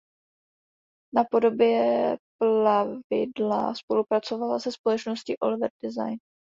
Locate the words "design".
5.83-6.17